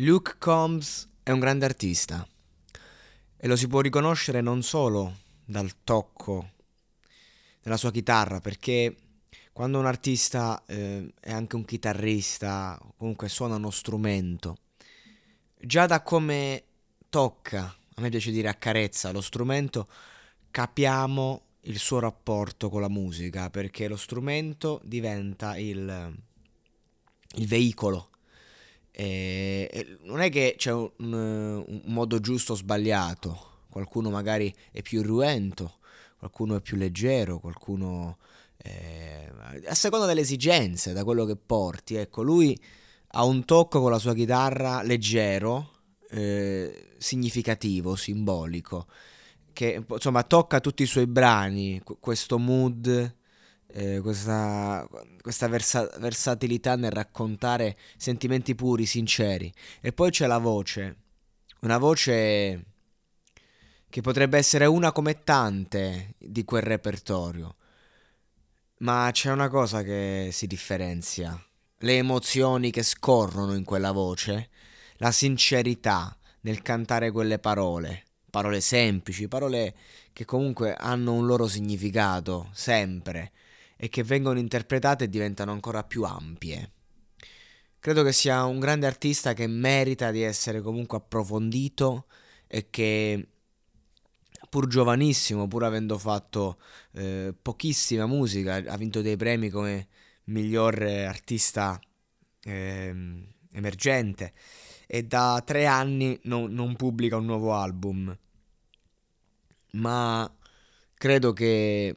[0.00, 2.28] Luke Combs è un grande artista
[3.34, 6.50] e lo si può riconoscere non solo dal tocco
[7.62, 8.94] della sua chitarra, perché
[9.54, 14.58] quando un artista eh, è anche un chitarrista, comunque suona uno strumento,
[15.58, 16.64] già da come
[17.08, 19.88] tocca, a me piace dire accarezza lo strumento,
[20.50, 26.14] capiamo il suo rapporto con la musica, perché lo strumento diventa il,
[27.36, 28.10] il veicolo
[28.98, 29.35] e
[30.06, 35.78] non è che c'è un, un, modo giusto o sbagliato, qualcuno magari è più irruento,
[36.18, 38.18] qualcuno è più leggero, qualcuno
[38.58, 39.30] eh,
[39.66, 41.96] a seconda delle esigenze, da quello che porti.
[41.96, 42.58] Ecco, lui
[43.08, 45.72] ha un tocco con la sua chitarra leggero,
[46.10, 48.86] eh, significativo, simbolico,
[49.52, 53.14] che insomma tocca tutti i suoi brani, questo mood
[53.76, 54.88] eh, questa,
[55.20, 59.52] questa versa- versatilità nel raccontare sentimenti puri, sinceri.
[59.82, 60.96] E poi c'è la voce,
[61.60, 62.64] una voce
[63.90, 67.56] che potrebbe essere una come tante di quel repertorio.
[68.78, 71.38] Ma c'è una cosa che si differenzia,
[71.78, 74.48] le emozioni che scorrono in quella voce,
[74.96, 79.74] la sincerità nel cantare quelle parole, parole semplici, parole
[80.14, 83.32] che comunque hanno un loro significato, sempre,
[83.76, 86.72] e che vengono interpretate e diventano ancora più ampie.
[87.78, 92.06] Credo che sia un grande artista che merita di essere comunque approfondito
[92.46, 93.28] e che
[94.48, 96.58] pur giovanissimo, pur avendo fatto
[96.92, 99.88] eh, pochissima musica, ha vinto dei premi come
[100.24, 101.78] miglior artista
[102.42, 102.94] eh,
[103.52, 104.32] emergente
[104.86, 108.16] e da tre anni non, non pubblica un nuovo album.
[109.72, 110.36] Ma
[110.94, 111.94] credo che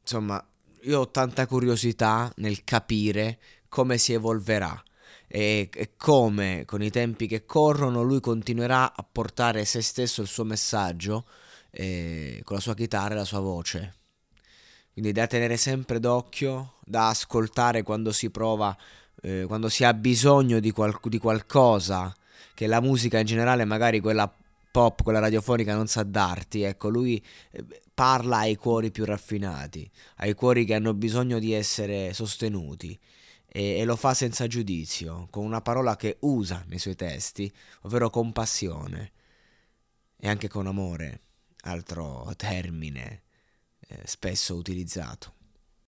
[0.00, 0.46] insomma
[0.84, 4.82] io ho tanta curiosità nel capire come si evolverà
[5.26, 10.28] e, e, come con i tempi che corrono lui continuerà a portare se stesso il
[10.28, 11.26] suo messaggio
[11.70, 13.94] eh, con la sua chitarra e la sua voce.
[14.92, 18.76] Quindi da tenere sempre d'occhio, da ascoltare quando si prova,
[19.22, 22.14] eh, quando si ha bisogno di, qual- di qualcosa
[22.54, 24.32] che la musica in generale, magari quella
[24.70, 26.62] pop, quella radiofonica non sa darti.
[26.62, 32.12] Ecco, lui eh, parla ai cuori più raffinati, ai cuori che hanno bisogno di essere
[32.12, 32.98] sostenuti
[33.46, 37.50] e, e lo fa senza giudizio, con una parola che usa nei suoi testi,
[37.82, 39.12] ovvero compassione
[40.16, 41.20] e anche con amore,
[41.62, 43.22] altro termine
[43.80, 45.33] eh, spesso utilizzato.